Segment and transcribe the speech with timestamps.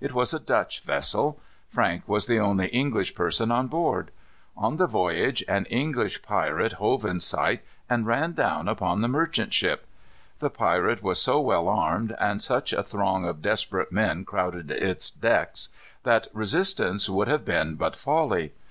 [0.00, 1.38] It was a Dutch vessel.
[1.68, 4.12] Frank was the only English person on board.
[4.56, 9.52] On the voyage, an English pirate hove in sight and ran down upon the merchant
[9.52, 9.86] ship.
[10.38, 15.10] The pirate was so well armed, and such a throng of desperate men crowded its
[15.10, 15.68] decks,
[16.02, 18.52] that resistance would have been but folly.